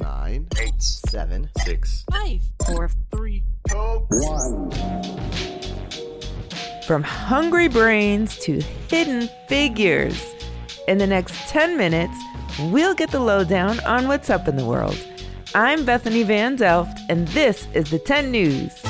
nine, 0.00 0.46
eight, 0.58 0.82
seven, 0.82 1.50
six, 1.64 2.04
five, 2.10 2.40
four, 2.66 2.90
three, 3.10 3.42
two, 3.68 4.06
one. 4.10 4.70
From 6.86 7.02
hungry 7.02 7.68
brains 7.68 8.38
to 8.40 8.60
hidden 8.88 9.28
figures. 9.48 10.34
In 10.88 10.98
the 10.98 11.06
next 11.06 11.48
10 11.48 11.76
minutes, 11.76 12.16
we'll 12.70 12.94
get 12.94 13.10
the 13.10 13.20
lowdown 13.20 13.78
on 13.80 14.08
what's 14.08 14.30
up 14.30 14.48
in 14.48 14.56
the 14.56 14.66
world. 14.66 14.98
I'm 15.54 15.84
Bethany 15.84 16.22
Van 16.22 16.56
Delft, 16.56 16.98
and 17.08 17.28
this 17.28 17.66
is 17.74 17.90
the 17.90 17.98
10 17.98 18.30
News. 18.30 18.82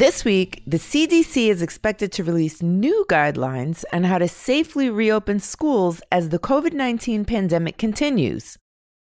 This 0.00 0.24
week, 0.24 0.62
the 0.66 0.78
CDC 0.78 1.50
is 1.50 1.60
expected 1.60 2.10
to 2.12 2.24
release 2.24 2.62
new 2.62 3.04
guidelines 3.10 3.84
on 3.92 4.04
how 4.04 4.16
to 4.16 4.28
safely 4.28 4.88
reopen 4.88 5.40
schools 5.40 6.00
as 6.10 6.30
the 6.30 6.38
COVID 6.38 6.72
19 6.72 7.26
pandemic 7.26 7.76
continues. 7.76 8.56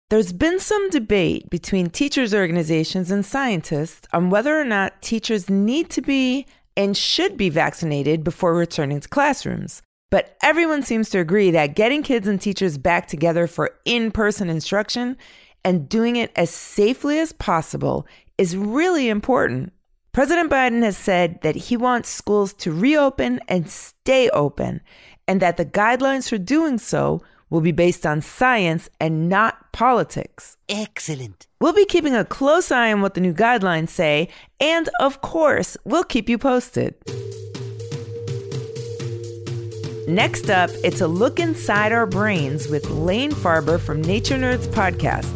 There's 0.08 0.32
been 0.32 0.58
some 0.58 0.88
debate 0.88 1.50
between 1.50 1.90
teachers' 1.90 2.32
organizations 2.32 3.10
and 3.10 3.26
scientists 3.26 4.08
on 4.14 4.30
whether 4.30 4.58
or 4.58 4.64
not 4.64 5.02
teachers 5.02 5.50
need 5.50 5.90
to 5.90 6.00
be 6.00 6.46
and 6.78 6.96
should 6.96 7.36
be 7.36 7.50
vaccinated 7.50 8.24
before 8.24 8.54
returning 8.54 9.00
to 9.00 9.08
classrooms. 9.10 9.82
But 10.10 10.34
everyone 10.42 10.82
seems 10.82 11.10
to 11.10 11.18
agree 11.18 11.50
that 11.50 11.76
getting 11.76 12.02
kids 12.02 12.26
and 12.26 12.40
teachers 12.40 12.78
back 12.78 13.06
together 13.06 13.46
for 13.46 13.76
in 13.84 14.12
person 14.12 14.48
instruction 14.48 15.18
and 15.62 15.90
doing 15.90 16.16
it 16.16 16.32
as 16.36 16.48
safely 16.48 17.18
as 17.18 17.34
possible 17.34 18.06
is 18.38 18.56
really 18.56 19.10
important. 19.10 19.74
President 20.16 20.50
Biden 20.50 20.82
has 20.82 20.96
said 20.96 21.42
that 21.42 21.56
he 21.56 21.76
wants 21.76 22.08
schools 22.08 22.54
to 22.54 22.72
reopen 22.72 23.38
and 23.48 23.68
stay 23.68 24.30
open, 24.30 24.80
and 25.28 25.42
that 25.42 25.58
the 25.58 25.66
guidelines 25.66 26.30
for 26.30 26.38
doing 26.38 26.78
so 26.78 27.20
will 27.50 27.60
be 27.60 27.70
based 27.70 28.06
on 28.06 28.22
science 28.22 28.88
and 28.98 29.28
not 29.28 29.72
politics. 29.72 30.56
Excellent. 30.70 31.46
We'll 31.60 31.74
be 31.74 31.84
keeping 31.84 32.14
a 32.14 32.24
close 32.24 32.72
eye 32.72 32.90
on 32.94 33.02
what 33.02 33.12
the 33.12 33.20
new 33.20 33.34
guidelines 33.34 33.90
say, 33.90 34.30
and 34.58 34.88
of 35.00 35.20
course, 35.20 35.76
we'll 35.84 36.02
keep 36.02 36.30
you 36.30 36.38
posted. 36.38 36.94
Next 40.08 40.48
up, 40.48 40.70
it's 40.82 41.02
a 41.02 41.08
look 41.08 41.38
inside 41.38 41.92
our 41.92 42.06
brains 42.06 42.68
with 42.68 42.88
Lane 42.88 43.32
Farber 43.32 43.78
from 43.78 44.00
Nature 44.00 44.36
Nerds 44.36 44.66
podcast. 44.68 45.30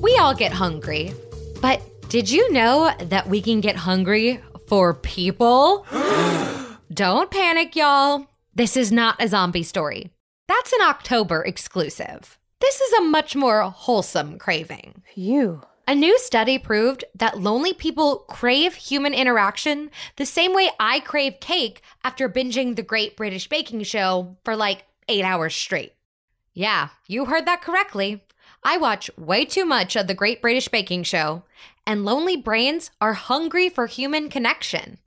We 0.00 0.16
all 0.16 0.34
get 0.34 0.52
hungry, 0.52 1.12
but 1.60 1.82
did 2.12 2.30
you 2.30 2.52
know 2.52 2.92
that 2.98 3.26
we 3.26 3.40
can 3.40 3.62
get 3.62 3.74
hungry 3.74 4.38
for 4.68 4.92
people? 4.92 5.86
Don't 6.92 7.30
panic, 7.30 7.74
y'all. 7.74 8.26
This 8.54 8.76
is 8.76 8.92
not 8.92 9.16
a 9.18 9.28
zombie 9.28 9.62
story. 9.62 10.10
That's 10.46 10.74
an 10.74 10.82
October 10.82 11.42
exclusive. 11.42 12.38
This 12.60 12.82
is 12.82 12.92
a 12.92 13.04
much 13.04 13.34
more 13.34 13.62
wholesome 13.62 14.38
craving. 14.38 15.02
You. 15.14 15.62
A 15.88 15.94
new 15.94 16.18
study 16.18 16.58
proved 16.58 17.02
that 17.14 17.40
lonely 17.40 17.72
people 17.72 18.26
crave 18.28 18.74
human 18.74 19.14
interaction 19.14 19.90
the 20.16 20.26
same 20.26 20.52
way 20.52 20.68
I 20.78 21.00
crave 21.00 21.40
cake 21.40 21.80
after 22.04 22.28
binging 22.28 22.76
the 22.76 22.82
Great 22.82 23.16
British 23.16 23.48
Baking 23.48 23.84
Show 23.84 24.36
for 24.44 24.54
like 24.54 24.84
eight 25.08 25.24
hours 25.24 25.54
straight. 25.54 25.94
Yeah, 26.52 26.90
you 27.06 27.24
heard 27.24 27.46
that 27.46 27.62
correctly. 27.62 28.22
I 28.64 28.76
watch 28.76 29.10
way 29.16 29.44
too 29.44 29.64
much 29.64 29.96
of 29.96 30.06
the 30.06 30.14
Great 30.14 30.40
British 30.40 30.68
Baking 30.68 31.02
Show, 31.02 31.42
and 31.86 32.04
lonely 32.04 32.36
brains 32.36 32.90
are 33.00 33.14
hungry 33.14 33.68
for 33.68 33.86
human 33.86 34.28
connection. 34.30 34.98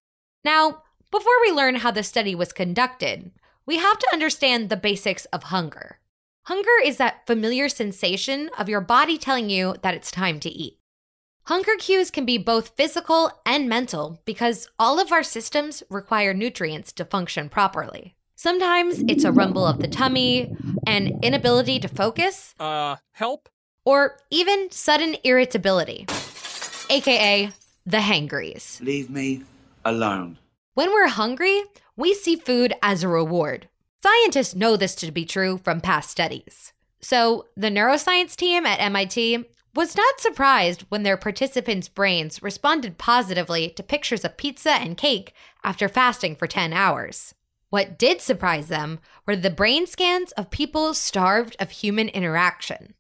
Now, 0.44 0.84
before 1.10 1.40
we 1.42 1.52
learn 1.52 1.76
how 1.76 1.92
the 1.92 2.04
study 2.04 2.36
was 2.36 2.52
conducted, 2.52 3.32
we 3.66 3.78
have 3.78 3.98
to 4.00 4.10
understand 4.12 4.70
the 4.70 4.76
basics 4.76 5.26
of 5.26 5.44
hunger. 5.44 6.00
Hunger 6.44 6.82
is 6.84 6.98
that 6.98 7.26
familiar 7.26 7.70
sensation 7.70 8.50
of 8.60 8.70
your 8.70 8.82
body 8.82 9.18
telling 9.18 9.50
you 9.50 9.76
that 9.82 9.96
it's 9.96 10.12
time 10.12 10.40
to 10.42 10.50
eat. 10.50 10.78
Hunger 11.44 11.76
cues 11.78 12.12
can 12.12 12.26
be 12.26 12.38
both 12.38 12.76
physical 12.76 13.32
and 13.46 13.70
mental 13.70 14.20
because 14.26 14.68
all 14.78 15.00
of 15.00 15.12
our 15.12 15.24
systems 15.24 15.82
require 15.90 16.34
nutrients 16.34 16.92
to 16.92 17.06
function 17.06 17.50
properly. 17.50 18.16
Sometimes 18.36 19.00
it's 19.08 19.24
a 19.24 19.32
rumble 19.32 19.66
of 19.66 19.80
the 19.80 19.88
tummy, 19.88 20.56
an 20.86 21.20
inability 21.22 21.80
to 21.80 21.88
focus, 21.88 22.54
Uh, 22.60 22.98
help? 23.14 23.50
or 23.86 24.18
even 24.32 24.70
sudden 24.72 25.16
irritability, 25.24 26.06
aka 26.90 27.52
the 27.86 28.02
hangries. 28.02 28.80
Leave 28.84 29.10
me 29.10 29.44
alone. 29.84 30.38
When 30.74 30.90
we're 30.92 31.08
hungry, 31.10 31.64
we 31.96 32.14
see 32.14 32.36
food 32.36 32.74
as 32.82 33.04
a 33.04 33.08
reward. 33.08 33.70
Scientists 34.04 34.56
know 34.56 34.76
this 34.76 34.96
to 34.96 35.12
be 35.12 35.26
true 35.26 35.58
from 35.64 35.82
past 35.82 36.10
studies. 36.10 36.74
So, 37.02 37.46
the 37.56 37.70
neuroscience 37.70 38.36
team 38.36 38.66
at 38.66 38.80
MIT 38.80 39.46
was 39.76 39.96
not 39.96 40.20
surprised 40.20 40.86
when 40.90 41.04
their 41.04 41.18
participants' 41.18 41.90
brains 41.90 42.42
responded 42.42 42.98
positively 42.98 43.70
to 43.70 43.84
pictures 43.84 44.24
of 44.26 44.38
pizza 44.38 44.72
and 44.72 44.98
cake 44.98 45.34
after 45.64 45.88
fasting 45.88 46.36
for 46.36 46.48
10 46.48 46.74
hours. 46.74 47.34
What 47.76 47.98
did 47.98 48.22
surprise 48.22 48.70
them 48.70 49.00
were 49.26 49.36
the 49.36 49.50
brain 49.50 49.86
scans 49.86 50.32
of 50.38 50.50
people 50.50 50.94
starved 50.94 51.58
of 51.60 51.72
human 51.72 52.08
interaction. 52.08 52.94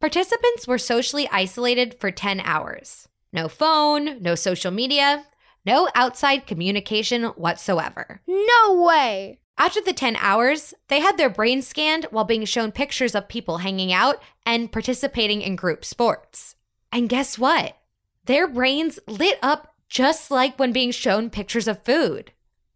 Participants 0.00 0.66
were 0.66 0.78
socially 0.78 1.28
isolated 1.30 2.00
for 2.00 2.10
10 2.10 2.40
hours. 2.40 3.06
No 3.34 3.48
phone, 3.48 4.22
no 4.22 4.34
social 4.34 4.70
media, 4.70 5.26
no 5.66 5.90
outside 5.94 6.46
communication 6.46 7.24
whatsoever. 7.36 8.22
No 8.26 8.82
way. 8.82 9.40
After 9.58 9.82
the 9.82 9.92
10 9.92 10.16
hours, 10.16 10.72
they 10.88 11.00
had 11.00 11.18
their 11.18 11.28
brains 11.28 11.66
scanned 11.66 12.06
while 12.10 12.24
being 12.24 12.46
shown 12.46 12.72
pictures 12.72 13.14
of 13.14 13.28
people 13.28 13.58
hanging 13.58 13.92
out 13.92 14.22
and 14.46 14.72
participating 14.72 15.42
in 15.42 15.54
group 15.54 15.84
sports. 15.84 16.56
And 16.90 17.10
guess 17.10 17.38
what? 17.38 17.76
Their 18.24 18.48
brains 18.48 18.98
lit 19.06 19.38
up 19.42 19.74
just 19.90 20.30
like 20.30 20.58
when 20.58 20.72
being 20.72 20.92
shown 20.92 21.28
pictures 21.28 21.68
of 21.68 21.84
food. 21.84 22.32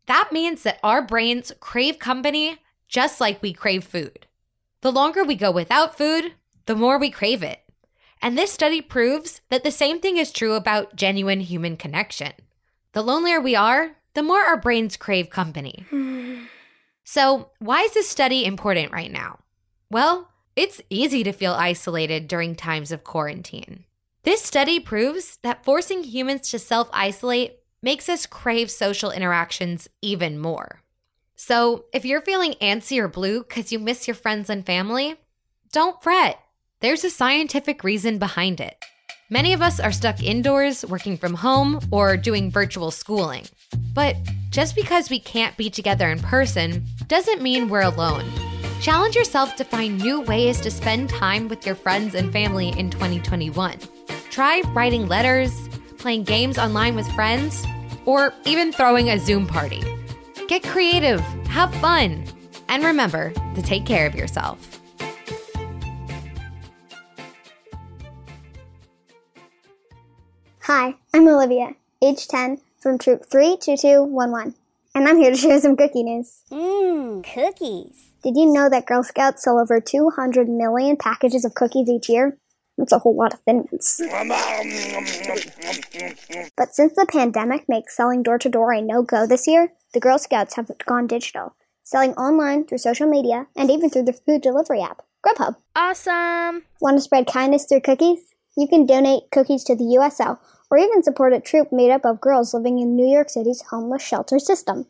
That 0.08 0.30
means 0.32 0.62
that 0.62 0.80
our 0.82 1.02
brains 1.02 1.52
crave 1.60 1.98
company 1.98 2.58
just 2.88 3.20
like 3.20 3.42
we 3.42 3.52
crave 3.52 3.84
food. 3.84 4.26
The 4.80 4.90
longer 4.90 5.22
we 5.22 5.36
go 5.36 5.50
without 5.50 5.98
food, 5.98 6.32
the 6.64 6.74
more 6.74 6.98
we 6.98 7.10
crave 7.10 7.42
it. 7.42 7.60
And 8.22 8.36
this 8.36 8.50
study 8.50 8.80
proves 8.80 9.42
that 9.50 9.64
the 9.64 9.70
same 9.70 10.00
thing 10.00 10.16
is 10.16 10.32
true 10.32 10.54
about 10.54 10.96
genuine 10.96 11.40
human 11.40 11.76
connection. 11.76 12.32
The 12.92 13.02
lonelier 13.02 13.38
we 13.38 13.54
are, 13.54 13.96
the 14.14 14.22
more 14.22 14.40
our 14.40 14.56
brains 14.56 14.96
crave 14.96 15.28
company. 15.28 15.86
so, 17.04 17.50
why 17.58 17.82
is 17.82 17.92
this 17.92 18.08
study 18.08 18.46
important 18.46 18.92
right 18.92 19.12
now? 19.12 19.40
Well, 19.90 20.30
it's 20.56 20.80
easy 20.88 21.22
to 21.22 21.32
feel 21.32 21.52
isolated 21.52 22.28
during 22.28 22.56
times 22.56 22.90
of 22.92 23.04
quarantine. 23.04 23.84
This 24.24 24.42
study 24.42 24.80
proves 24.80 25.38
that 25.42 25.64
forcing 25.64 26.02
humans 26.02 26.50
to 26.50 26.58
self 26.58 26.88
isolate 26.92 27.57
makes 27.82 28.08
us 28.08 28.26
crave 28.26 28.70
social 28.70 29.10
interactions 29.10 29.88
even 30.02 30.38
more. 30.38 30.80
So, 31.36 31.84
if 31.92 32.04
you're 32.04 32.20
feeling 32.20 32.54
antsy 32.60 32.98
or 32.98 33.08
blue 33.08 33.44
because 33.44 33.70
you 33.70 33.78
miss 33.78 34.08
your 34.08 34.14
friends 34.14 34.50
and 34.50 34.66
family, 34.66 35.14
don't 35.72 36.02
fret. 36.02 36.40
There's 36.80 37.04
a 37.04 37.10
scientific 37.10 37.84
reason 37.84 38.18
behind 38.18 38.60
it. 38.60 38.76
Many 39.30 39.52
of 39.52 39.60
us 39.60 39.78
are 39.78 39.92
stuck 39.92 40.22
indoors, 40.22 40.86
working 40.86 41.16
from 41.16 41.34
home, 41.34 41.80
or 41.90 42.16
doing 42.16 42.50
virtual 42.50 42.90
schooling. 42.90 43.46
But 43.92 44.16
just 44.50 44.74
because 44.74 45.10
we 45.10 45.20
can't 45.20 45.56
be 45.56 45.68
together 45.68 46.08
in 46.10 46.18
person 46.20 46.86
doesn't 47.08 47.42
mean 47.42 47.68
we're 47.68 47.82
alone. 47.82 48.24
Challenge 48.80 49.14
yourself 49.14 49.54
to 49.56 49.64
find 49.64 49.98
new 49.98 50.22
ways 50.22 50.60
to 50.62 50.70
spend 50.70 51.10
time 51.10 51.48
with 51.48 51.66
your 51.66 51.74
friends 51.74 52.14
and 52.14 52.32
family 52.32 52.68
in 52.78 52.90
2021. 52.90 53.78
Try 54.30 54.62
writing 54.72 55.08
letters, 55.08 55.67
playing 55.98 56.24
games 56.24 56.58
online 56.58 56.94
with 56.94 57.10
friends, 57.12 57.66
or 58.06 58.32
even 58.46 58.72
throwing 58.72 59.10
a 59.10 59.18
Zoom 59.18 59.46
party. 59.46 59.82
Get 60.48 60.62
creative, 60.62 61.20
have 61.48 61.74
fun, 61.74 62.24
and 62.68 62.84
remember 62.84 63.32
to 63.54 63.62
take 63.62 63.84
care 63.84 64.06
of 64.06 64.14
yourself. 64.14 64.80
Hi, 70.62 70.94
I'm 71.14 71.26
Olivia, 71.26 71.74
age 72.02 72.28
10, 72.28 72.60
from 72.78 72.98
Troop 72.98 73.28
32211, 73.30 74.54
and 74.94 75.08
I'm 75.08 75.16
here 75.16 75.30
to 75.30 75.36
share 75.38 75.60
some 75.60 75.76
cookie 75.76 76.02
news. 76.02 76.42
Mmm, 76.50 77.24
cookies. 77.24 78.10
Did 78.22 78.36
you 78.36 78.46
know 78.52 78.68
that 78.68 78.86
Girl 78.86 79.02
Scouts 79.02 79.44
sell 79.44 79.58
over 79.58 79.80
200 79.80 80.48
million 80.48 80.96
packages 80.96 81.44
of 81.44 81.54
cookies 81.54 81.88
each 81.88 82.08
year? 82.08 82.36
That's 82.78 82.92
a 82.92 82.98
whole 83.00 83.16
lot 83.16 83.34
of 83.34 83.40
Thin 83.40 83.66
Mints. 83.70 84.00
But 86.56 86.74
since 86.74 86.94
the 86.94 87.06
pandemic 87.10 87.68
makes 87.68 87.96
selling 87.96 88.22
door 88.22 88.38
to 88.38 88.48
door 88.48 88.72
a 88.72 88.80
no 88.80 89.02
go 89.02 89.26
this 89.26 89.48
year, 89.48 89.72
the 89.92 90.00
Girl 90.00 90.16
Scouts 90.16 90.54
have 90.54 90.70
gone 90.86 91.08
digital, 91.08 91.56
selling 91.82 92.12
online 92.14 92.64
through 92.64 92.78
social 92.78 93.08
media 93.08 93.48
and 93.56 93.68
even 93.68 93.90
through 93.90 94.04
the 94.04 94.12
food 94.12 94.42
delivery 94.42 94.80
app, 94.80 95.02
Grubhub. 95.26 95.56
Awesome. 95.74 96.62
Want 96.80 96.96
to 96.96 97.00
spread 97.00 97.26
kindness 97.26 97.64
through 97.64 97.80
cookies? 97.80 98.20
You 98.56 98.68
can 98.68 98.86
donate 98.86 99.30
cookies 99.32 99.64
to 99.64 99.74
the 99.74 99.84
USO 99.84 100.38
or 100.70 100.78
even 100.78 101.02
support 101.02 101.32
a 101.32 101.40
troop 101.40 101.72
made 101.72 101.90
up 101.90 102.04
of 102.04 102.20
girls 102.20 102.54
living 102.54 102.78
in 102.78 102.94
New 102.94 103.06
York 103.06 103.28
City's 103.28 103.62
homeless 103.70 104.02
shelter 104.02 104.38
system. 104.38 104.86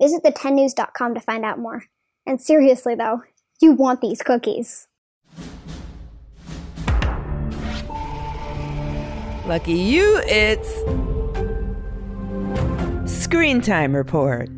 Visit 0.00 0.22
the10news.com 0.22 1.14
to 1.14 1.20
find 1.20 1.44
out 1.44 1.58
more. 1.58 1.84
And 2.26 2.40
seriously 2.40 2.94
though, 2.94 3.22
You 3.60 3.72
want 3.72 4.00
these 4.00 4.22
cookies. 4.22 4.88
Lucky 9.44 9.72
you, 9.72 10.20
it's 10.26 10.70
Screen 13.10 13.60
Time 13.60 13.96
Report. 13.96 14.48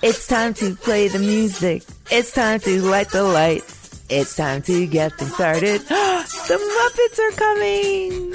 It's 0.00 0.26
time 0.26 0.54
to 0.54 0.74
play 0.76 1.08
the 1.08 1.18
music. 1.18 1.82
It's 2.10 2.32
time 2.32 2.58
to 2.60 2.80
light 2.80 3.10
the 3.10 3.22
lights. 3.22 4.02
It's 4.08 4.34
time 4.34 4.62
to 4.62 4.86
get 4.86 5.18
them 5.18 5.28
started. 5.28 5.82
the 5.88 6.56
Muppets 6.56 7.18
are 7.20 7.32
coming! 7.36 8.32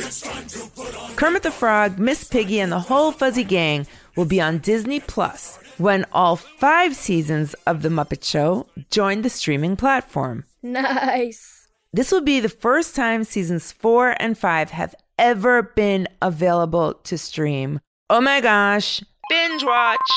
Kermit 1.16 1.42
the 1.42 1.50
Frog, 1.50 1.98
Miss 1.98 2.24
Piggy, 2.24 2.60
and 2.60 2.72
the 2.72 2.80
whole 2.80 3.12
Fuzzy 3.12 3.46
Gang 3.46 3.88
will 4.16 4.26
be 4.26 4.40
on 4.40 4.60
Disney 4.60 5.00
Plus 5.00 5.58
when 5.80 6.06
all 6.12 6.36
five 6.36 6.96
seasons 6.96 7.56
of 7.66 7.82
The 7.82 7.90
Muppet 7.90 8.24
Show 8.24 8.68
join 8.92 9.24
the 9.24 9.30
streaming 9.32 9.76
platform. 9.76 10.46
Nice. 10.62 11.57
This 11.94 12.12
will 12.12 12.22
be 12.22 12.40
the 12.40 12.50
first 12.50 12.96
time 12.96 13.24
seasons 13.24 13.72
four 13.72 14.16
and 14.20 14.38
five 14.38 14.72
have 14.72 14.96
ever 15.18 15.64
been 15.64 16.08
available 16.22 16.94
to 16.94 17.18
stream. 17.18 17.80
Oh 18.10 18.22
my 18.22 18.42
gosh! 18.42 19.04
Binge 19.30 19.64
watch! 19.64 20.10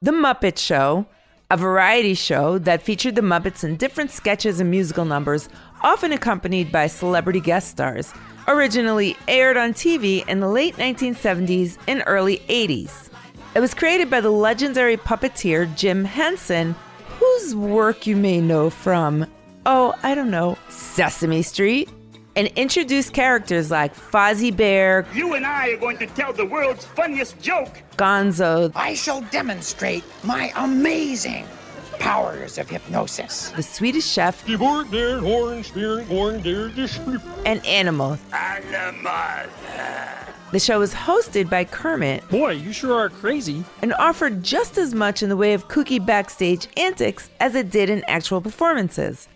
The 0.00 0.12
Muppet 0.12 0.58
Show 0.58 1.06
a 1.50 1.56
variety 1.56 2.14
show 2.14 2.58
that 2.58 2.82
featured 2.82 3.14
the 3.14 3.22
Muppets 3.22 3.64
in 3.64 3.76
different 3.76 4.10
sketches 4.10 4.60
and 4.60 4.70
musical 4.70 5.04
numbers, 5.04 5.48
often 5.82 6.12
accompanied 6.12 6.72
by 6.72 6.86
celebrity 6.86 7.40
guest 7.40 7.68
stars. 7.68 8.12
Originally 8.48 9.16
aired 9.28 9.56
on 9.56 9.72
TV 9.72 10.26
in 10.28 10.40
the 10.40 10.48
late 10.48 10.74
1970s 10.76 11.78
and 11.86 12.02
early 12.06 12.38
80s. 12.48 13.08
It 13.54 13.60
was 13.60 13.72
created 13.72 14.10
by 14.10 14.20
the 14.20 14.30
legendary 14.30 14.96
puppeteer 14.96 15.72
Jim 15.76 16.04
Henson, 16.04 16.74
whose 17.20 17.54
work 17.54 18.06
you 18.06 18.16
may 18.16 18.40
know 18.40 18.68
from, 18.68 19.26
oh, 19.66 19.94
I 20.02 20.14
don't 20.14 20.30
know, 20.30 20.58
Sesame 20.68 21.42
Street, 21.42 21.88
and 22.36 22.48
introduce 22.48 23.10
characters 23.10 23.70
like 23.70 23.94
Fozzie 23.94 24.54
Bear. 24.54 25.06
You 25.14 25.34
and 25.34 25.46
I 25.46 25.70
are 25.70 25.76
going 25.76 25.98
to 25.98 26.06
tell 26.06 26.32
the 26.32 26.44
world's 26.44 26.84
funniest 26.84 27.40
joke. 27.40 27.82
Gonzo. 27.96 28.72
I 28.74 28.94
shall 28.94 29.20
demonstrate 29.22 30.04
my 30.22 30.52
amazing 30.56 31.46
powers 31.98 32.58
of 32.58 32.68
hypnosis. 32.68 33.50
The 33.50 33.62
Swedish 33.62 34.06
chef. 34.06 34.44
and 37.46 37.64
Animal. 37.66 38.18
Animal. 38.32 39.50
The 40.52 40.60
show 40.60 40.78
was 40.78 40.94
hosted 40.94 41.50
by 41.50 41.64
Kermit. 41.64 42.28
Boy, 42.28 42.52
you 42.52 42.72
sure 42.72 42.94
are 42.94 43.08
crazy. 43.08 43.64
And 43.82 43.92
offered 43.94 44.42
just 44.42 44.78
as 44.78 44.94
much 44.94 45.22
in 45.22 45.28
the 45.28 45.36
way 45.36 45.52
of 45.52 45.66
kooky 45.68 46.04
backstage 46.04 46.68
antics 46.76 47.28
as 47.40 47.54
it 47.54 47.70
did 47.70 47.90
in 47.90 48.04
actual 48.04 48.40
performances. 48.40 49.28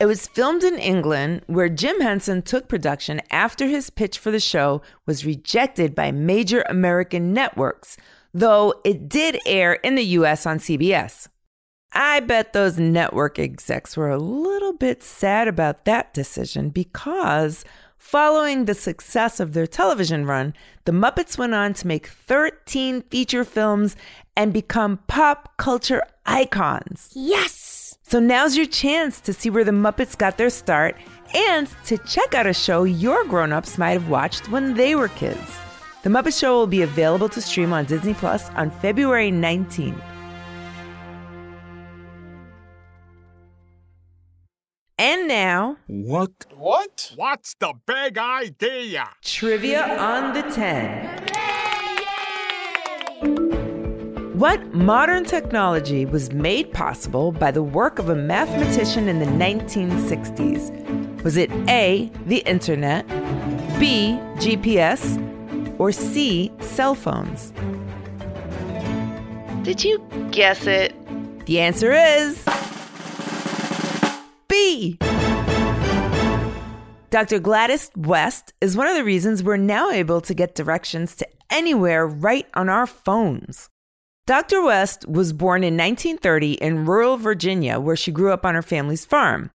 It 0.00 0.06
was 0.06 0.26
filmed 0.26 0.64
in 0.64 0.78
England, 0.78 1.42
where 1.46 1.68
Jim 1.68 2.00
Henson 2.00 2.40
took 2.40 2.68
production 2.68 3.20
after 3.30 3.66
his 3.66 3.90
pitch 3.90 4.18
for 4.18 4.30
the 4.30 4.40
show 4.40 4.80
was 5.04 5.26
rejected 5.26 5.94
by 5.94 6.10
major 6.10 6.64
American 6.70 7.34
networks, 7.34 7.98
though 8.32 8.80
it 8.82 9.10
did 9.10 9.38
air 9.44 9.74
in 9.74 9.96
the 9.96 10.04
US 10.16 10.46
on 10.46 10.58
CBS. 10.58 11.28
I 11.92 12.20
bet 12.20 12.54
those 12.54 12.78
network 12.78 13.38
execs 13.38 13.94
were 13.94 14.08
a 14.08 14.16
little 14.16 14.72
bit 14.72 15.02
sad 15.02 15.48
about 15.48 15.84
that 15.84 16.14
decision 16.14 16.70
because 16.70 17.62
following 17.98 18.64
the 18.64 18.74
success 18.74 19.38
of 19.38 19.52
their 19.52 19.66
television 19.66 20.24
run, 20.24 20.54
the 20.86 20.92
Muppets 20.92 21.36
went 21.36 21.52
on 21.52 21.74
to 21.74 21.86
make 21.86 22.06
13 22.06 23.02
feature 23.02 23.44
films 23.44 23.96
and 24.34 24.50
become 24.50 25.00
pop 25.08 25.58
culture 25.58 26.02
icons. 26.24 27.10
Yes! 27.12 27.79
So 28.10 28.18
now's 28.18 28.56
your 28.56 28.66
chance 28.66 29.20
to 29.20 29.32
see 29.32 29.50
where 29.50 29.62
the 29.62 29.70
Muppets 29.70 30.18
got 30.18 30.36
their 30.36 30.50
start 30.50 30.96
and 31.32 31.68
to 31.84 31.96
check 31.98 32.34
out 32.34 32.44
a 32.44 32.52
show 32.52 32.82
your 32.82 33.24
grown-ups 33.24 33.78
might 33.78 33.90
have 33.90 34.08
watched 34.08 34.50
when 34.50 34.74
they 34.74 34.96
were 34.96 35.06
kids. 35.06 35.58
The 36.02 36.10
Muppet 36.10 36.36
Show 36.36 36.58
will 36.58 36.66
be 36.66 36.82
available 36.82 37.28
to 37.28 37.40
stream 37.40 37.72
on 37.72 37.84
Disney 37.84 38.14
Plus 38.14 38.50
on 38.56 38.72
February 38.72 39.30
19th. 39.30 40.02
And 44.98 45.28
now, 45.28 45.76
What? 45.86 46.32
What? 46.56 47.12
What's 47.14 47.54
the 47.54 47.74
big 47.86 48.18
idea? 48.18 49.08
trivia 49.22 49.86
on 49.98 50.34
the 50.34 50.42
10. 50.42 51.19
What 54.40 54.72
modern 54.72 55.26
technology 55.26 56.06
was 56.06 56.32
made 56.32 56.72
possible 56.72 57.30
by 57.30 57.50
the 57.50 57.62
work 57.62 57.98
of 57.98 58.08
a 58.08 58.14
mathematician 58.14 59.06
in 59.06 59.18
the 59.18 59.26
1960s? 59.26 61.22
Was 61.22 61.36
it 61.36 61.50
A, 61.68 62.10
the 62.24 62.38
internet, 62.46 63.06
B, 63.78 64.18
GPS, 64.36 65.18
or 65.78 65.92
C, 65.92 66.50
cell 66.60 66.94
phones? 66.94 67.52
Did 69.62 69.84
you 69.84 70.02
guess 70.30 70.66
it? 70.66 70.94
The 71.44 71.60
answer 71.60 71.92
is 71.92 72.42
B. 74.48 74.96
Dr. 77.10 77.40
Gladys 77.40 77.90
West 77.94 78.54
is 78.62 78.74
one 78.74 78.86
of 78.86 78.96
the 78.96 79.04
reasons 79.04 79.42
we're 79.42 79.58
now 79.58 79.90
able 79.90 80.22
to 80.22 80.32
get 80.32 80.54
directions 80.54 81.14
to 81.16 81.28
anywhere 81.50 82.06
right 82.06 82.46
on 82.54 82.70
our 82.70 82.86
phones. 82.86 83.68
Dr. 84.30 84.62
West 84.62 85.08
was 85.08 85.32
born 85.32 85.64
in 85.64 85.76
1930 85.76 86.52
in 86.52 86.84
rural 86.84 87.16
Virginia, 87.16 87.80
where 87.80 87.96
she 87.96 88.12
grew 88.12 88.32
up 88.32 88.46
on 88.46 88.54
her 88.54 88.62
family's 88.62 89.04
farm. 89.04 89.50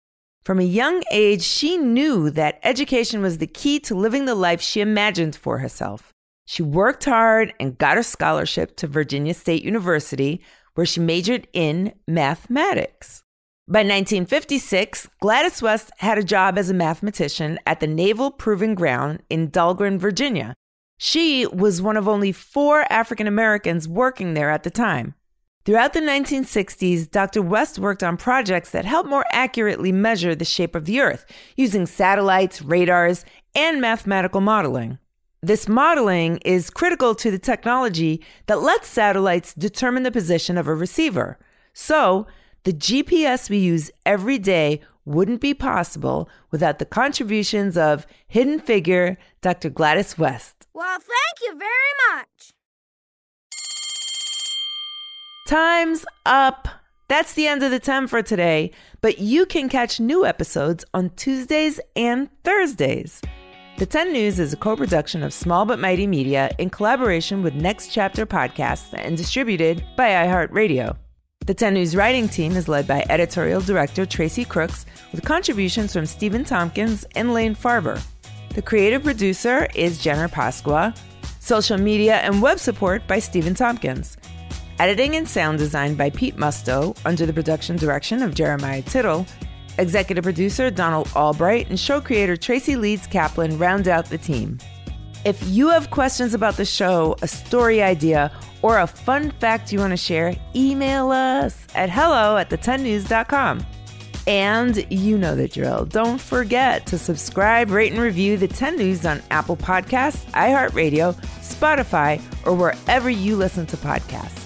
From 0.44 0.62
a 0.62 0.64
young 0.64 1.04
age, 1.12 1.42
she 1.42 1.76
knew 1.76 2.30
that 2.30 2.58
education 2.64 3.22
was 3.22 3.40
the 3.40 3.48
key 3.48 3.82
to 3.82 3.94
living 3.94 4.24
the 4.24 4.34
life 4.34 4.62
she 4.62 4.80
imagined 4.80 5.36
for 5.36 5.58
herself. 5.58 6.14
She 6.46 6.64
worked 6.64 7.04
hard 7.04 7.54
and 7.60 7.78
got 7.78 7.98
a 7.98 8.02
scholarship 8.02 8.78
to 8.78 8.88
Virginia 8.88 9.34
State 9.34 9.62
University, 9.66 10.42
where 10.76 10.86
she 10.86 11.02
majored 11.02 11.50
in 11.52 11.92
mathematics. 12.08 13.24
By 13.68 13.80
1956, 13.80 15.10
Gladys 15.20 15.62
West 15.62 15.92
had 15.98 16.18
a 16.18 16.24
job 16.24 16.58
as 16.58 16.70
a 16.70 16.74
mathematician 16.74 17.60
at 17.66 17.82
the 17.82 17.88
Naval 17.88 18.32
Proving 18.32 18.76
Ground 18.76 19.22
in 19.30 19.52
Dahlgren, 19.52 20.00
Virginia. 20.00 20.54
She 21.04 21.48
was 21.48 21.82
one 21.82 21.98
of 21.98 22.08
only 22.08 22.32
four 22.32 22.86
African 22.94 23.26
Americans 23.26 23.88
working 23.88 24.36
there 24.36 24.52
at 24.52 24.62
the 24.62 24.70
time. 24.70 25.16
Throughout 25.66 25.94
the 25.94 26.00
1960s, 26.00 27.10
Dr. 27.10 27.42
West 27.42 27.80
worked 27.80 28.04
on 28.04 28.18
projects 28.18 28.70
that 28.70 28.86
helped 28.86 29.10
more 29.10 29.26
accurately 29.32 29.92
measure 29.92 30.36
the 30.36 30.46
shape 30.46 30.76
of 30.76 30.86
the 30.86 31.00
Earth 31.00 31.26
using 31.58 31.88
satellites, 31.88 32.62
radars, 32.62 33.26
and 33.56 33.82
mathematical 33.82 34.42
modeling. 34.42 35.00
This 35.42 35.68
modeling 35.68 36.38
is 36.46 36.70
critical 36.70 37.16
to 37.16 37.32
the 37.32 37.40
technology 37.40 38.24
that 38.46 38.62
lets 38.62 38.88
satellites 38.88 39.56
determine 39.56 40.04
the 40.04 40.12
position 40.12 40.56
of 40.56 40.68
a 40.68 40.76
receiver. 40.76 41.40
So, 41.74 42.28
the 42.64 42.74
GPS 42.74 43.50
we 43.50 43.58
use 43.58 43.90
every 44.06 44.38
day 44.38 44.82
wouldn't 45.04 45.42
be 45.42 45.56
possible 45.56 46.30
without 46.52 46.78
the 46.78 46.86
contributions 46.86 47.76
of 47.76 48.06
hidden 48.28 48.60
figure 48.60 49.18
Dr. 49.42 49.72
Gladys 49.72 50.16
West. 50.16 50.61
Well, 50.74 51.00
thank 51.00 51.42
you 51.42 51.58
very 51.58 51.70
much. 52.16 52.52
Time's 55.48 56.06
up. 56.26 56.68
That's 57.10 57.34
the 57.34 57.48
end 57.48 57.62
of 57.62 57.72
the 57.72 57.80
10 57.80 58.08
for 58.08 58.22
today, 58.22 58.72
but 59.02 59.20
you 59.20 59.46
can 59.46 59.68
catch 59.68 60.00
new 60.00 60.26
episodes 60.26 60.86
on 60.94 61.10
Tuesdays 61.18 61.78
and 61.94 62.30
Thursdays. 62.46 63.22
The 63.78 63.86
10 63.86 64.14
News 64.14 64.40
is 64.40 64.54
a 64.54 64.58
co 64.58 64.78
production 64.78 65.24
of 65.24 65.34
Small 65.34 65.66
But 65.66 65.80
Mighty 65.80 66.08
Media 66.08 66.52
in 66.58 66.70
collaboration 66.70 67.44
with 67.44 67.54
Next 67.54 67.88
Chapter 67.88 68.26
Podcasts 68.26 68.94
and 68.94 69.18
distributed 69.18 69.84
by 69.98 70.10
iHeartRadio. 70.10 70.96
The 71.48 71.54
10 71.54 71.74
News 71.74 71.96
writing 71.98 72.30
team 72.30 72.56
is 72.56 72.70
led 72.70 72.88
by 72.88 73.04
editorial 73.10 73.60
director 73.60 74.06
Tracy 74.06 74.46
Crooks, 74.46 74.86
with 75.12 75.26
contributions 75.26 75.92
from 75.92 76.06
Stephen 76.06 76.46
Tompkins 76.46 77.04
and 77.16 77.34
Lane 77.34 77.56
Farber. 77.56 78.02
The 78.54 78.62
creative 78.62 79.02
producer 79.02 79.70
is 79.76 79.98
Jenner 79.98 80.28
Pasqua. 80.28 80.94
Social 81.40 81.78
media 81.78 82.18
and 82.18 82.42
web 82.42 82.60
support 82.60 83.08
by 83.08 83.18
Stephen 83.18 83.56
Tompkins. 83.56 84.18
Editing 84.78 85.16
and 85.16 85.28
sound 85.28 85.58
design 85.58 85.96
by 85.96 86.10
Pete 86.10 86.36
Musto 86.36 86.98
under 87.06 87.26
the 87.26 87.32
production 87.32 87.78
direction 87.78 88.22
of 88.22 88.36
Jeremiah 88.36 88.82
Tittle. 88.82 89.26
Executive 89.78 90.26
producer 90.26 90.70
Donald 90.70 91.10
Albright 91.16 91.70
and 91.70 91.80
show 91.80 92.02
creator 92.02 92.36
Tracy 92.36 92.76
Leeds 92.76 93.08
Kaplan 93.08 93.58
round 93.58 93.88
out 93.88 94.10
the 94.10 94.18
team. 94.18 94.58
If 95.24 95.42
you 95.48 95.70
have 95.70 95.90
questions 95.90 96.34
about 96.34 96.58
the 96.58 96.66
show, 96.66 97.16
a 97.22 97.30
story 97.30 97.82
idea, 97.82 98.34
or 98.64 98.80
a 98.80 98.88
fun 98.88 99.32
fact 99.40 99.72
you 99.72 99.80
want 99.80 99.92
to 99.92 99.98
share, 99.98 100.36
email 100.54 101.10
us 101.12 101.66
at 101.74 101.90
hello 101.90 102.36
at 102.36 102.50
the10news.com. 102.50 103.66
And 104.32 104.90
you 104.90 105.18
know 105.18 105.36
the 105.36 105.50
drill. 105.50 105.84
Don't 105.84 106.22
forget 106.22 106.86
to 106.86 106.98
subscribe, 106.98 107.70
rate, 107.70 107.92
and 107.92 108.02
review 108.02 108.38
the 108.38 108.48
10 108.48 108.78
News 108.78 109.06
on 109.06 109.22
Apple 109.30 109.58
Podcasts, 109.58 110.24
iHeartRadio, 110.32 111.14
Spotify, 111.42 112.22
or 112.46 112.54
wherever 112.54 113.10
you 113.10 113.36
listen 113.36 113.66
to 113.66 113.76
podcasts. 113.76 114.40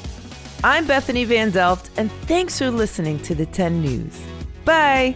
I'm 0.63 0.87
Bethany 0.87 1.23
Van 1.25 1.51
Delft, 1.51 1.91
and 1.97 2.11
thanks 2.23 2.57
for 2.57 2.71
listening 2.71 3.19
to 3.19 3.35
the 3.35 3.45
10 3.45 3.83
News. 3.83 4.19
Bye. 4.65 5.15